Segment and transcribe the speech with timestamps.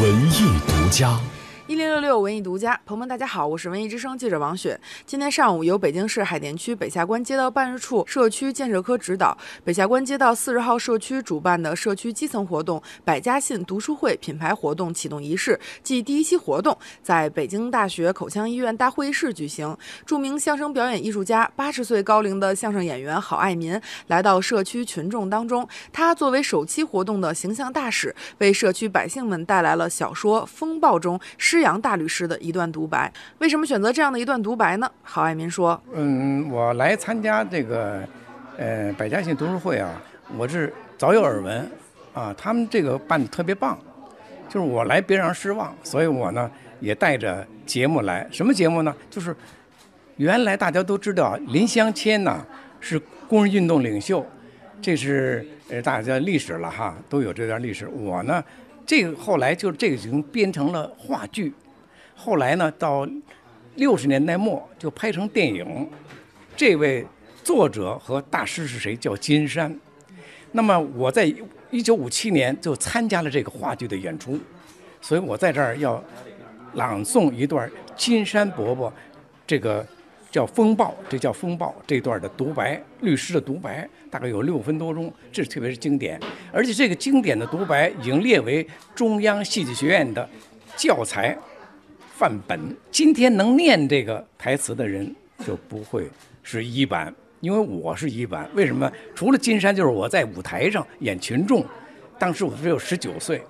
[0.00, 1.18] 文艺独家。
[1.68, 4.80] 一零六六文艺独家，朋友们，大家好，我是文艺之声记者王雪。
[5.04, 19.76] 今天上午，由北京市海淀区北下关街道办事处社区建设科指导，北下关街道四十号社区主办的社区基层活动“百家信读书会”品牌活动启动仪式暨第一期活动，在北京大学口腔医院大会议室举行。
[20.06, 31.20] 著名相声表演艺术家、八十岁高龄的相声演员郝爱民来到社区群众当中，他作为首期活动的形象大使，为社区百姓们带来了小说《风暴》中
[31.58, 33.12] 施洋大律师的一段独白。
[33.38, 34.88] 为什么选择这样的一段独白呢？
[35.02, 38.00] 郝爱民说嗯，我来参加这个
[38.56, 40.00] 呃百家姓读书会啊，
[40.36, 41.68] 我是早有耳闻
[42.14, 43.76] 啊，他们这个办的特别棒，
[44.48, 46.48] 就是我来别让人失望，所以我呢
[46.78, 48.24] 也带着节目来。
[48.30, 48.94] 什么节目呢？
[49.10, 49.34] 就是
[50.14, 52.46] 原来大家都知道林湘谦呐
[52.78, 54.24] 是工人运动领袖，
[54.80, 57.88] 这是呃大家历史了哈，都有这段历史。
[57.88, 58.44] 我呢，
[58.88, 61.52] 这个后来就这个已经编成了话剧，
[62.16, 63.06] 后来呢到
[63.74, 65.86] 六十年代末就拍成电影。
[66.56, 67.04] 这位
[67.44, 68.96] 作者和大师是谁？
[68.96, 69.78] 叫金山。
[70.52, 71.30] 那么我在
[71.70, 74.40] 一九五七年就参加了这个话剧的演出，
[75.02, 76.02] 所以我在这儿要
[76.72, 78.90] 朗诵一段金山伯伯
[79.46, 79.86] 这个
[80.30, 86.20] 叫《风暴》，这叫《风暴》这段的独白，律师的独白，大概有六分多钟，这特别是经典，
[86.52, 90.28] 而且这个经典的独白已经列为中央戏剧学院的
[90.76, 91.36] 教材
[92.14, 92.60] 范本。
[92.90, 95.14] 今天能念这个台词的人
[95.46, 96.06] 就不会
[96.42, 98.48] 是一版，因为我是一版。
[98.54, 98.90] 为什么？
[99.14, 101.64] 除了金山，就是我在舞台上演群众，
[102.18, 103.40] 当时我只有十九岁，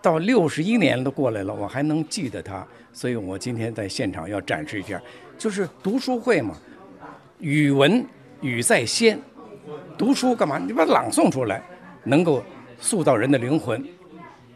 [0.00, 5.00] 到六十一年都过来了，我还能记得他，所以我今天在现场要展示一下，
[5.38, 6.54] 就是读书会嘛，
[7.38, 8.04] 语文
[8.40, 9.18] 语在先，
[9.96, 10.58] 读书干嘛？
[10.58, 11.62] 你把它朗诵出来，
[12.04, 12.42] 能够
[12.80, 13.82] 塑造人的灵魂，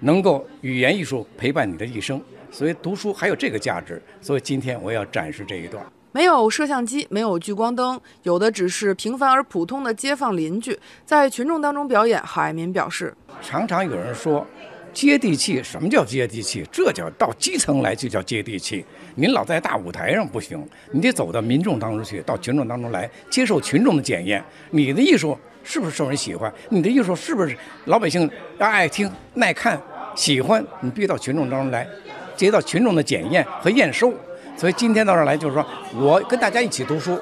[0.00, 4.02] 能够语言艺术陪伴你的一生，所以读书还有这个价值。
[4.20, 5.84] 所以今天我要展示这一段。
[6.10, 12.20] 没有摄像机，没有聚光灯，有的只是平凡而普通的街坊邻居，在群众当中表演。
[12.22, 14.46] 郝爱民表示，常常有人说，
[14.92, 16.64] 接地气，什么叫接地气？
[16.70, 18.84] 这叫到基层来就叫接地气。
[19.14, 24.42] 您老在大舞台上不行，你得走到民众当中去，到群众当中来，接受群众的检验。
[24.70, 26.52] 你的艺术是不是受人喜欢？
[26.70, 29.80] 你的艺术是不是老百姓爱听、耐看、
[30.14, 30.64] 喜欢？
[30.80, 31.86] 你必须到群众当中来，
[32.36, 34.12] 接到群众的检验和验收。
[34.56, 37.18] 所以今天到这儿来，就是说我跟大家一起读书，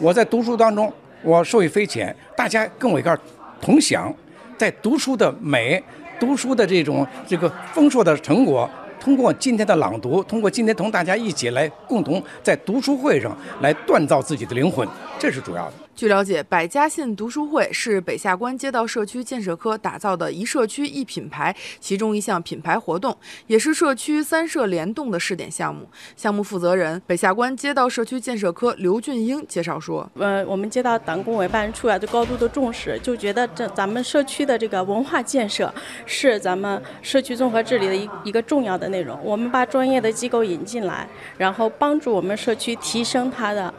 [0.00, 3.20] 我在读书当中，我受益匪浅，大家跟我一块儿
[3.60, 4.12] 同享，
[4.56, 5.82] 在读书的美、
[6.18, 8.68] 读书的这种这个丰硕的成果，
[9.00, 14.86] 通过今天的朗读，通过今天同大家一起来共同在读书会上来锻造自己的灵魂，
[15.18, 15.87] 这是主要的。
[15.98, 25.88] 据了解，百家信读书会是北下关街道社区建设科打造的一社区一品牌其中一项品牌活动，也是社区三社联动的试点项目。
[26.14, 35.74] 项目负责人北下关街道社区建设科刘俊英介绍说呃，我们街道党工委办事处啊，就高度的重视，就觉得这咱们社区的这个文化建设
[36.06, 39.18] 是咱们社区综合治理的一一个重要的内容。
[39.24, 43.74] 我们把专业的机构引进来，然后帮助我们社区提升它的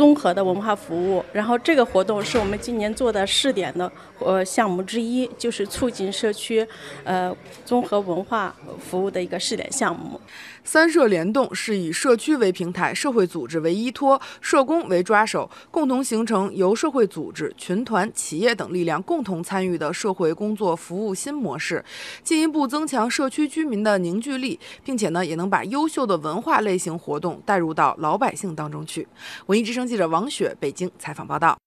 [0.00, 1.22] 综合的文化服务。
[1.30, 6.66] 然后这个活动是我们今年做的试点的呃项目之一，就是促进社区
[7.04, 10.18] 呃综合文化服务的一个试点项目。
[10.64, 21.84] 三社联动是以社区为平台，社会组织为依托，社工为抓手，共同形成由社会组织、群团、企业等力量共同参与的社会工作服务新模式，
[22.22, 29.06] 进一步增强社区居民的凝聚力，并且呢，也能把优秀的文化类型活动带入到老百姓当中去。
[29.46, 31.58] 文艺之声记者王雪北京采访报道。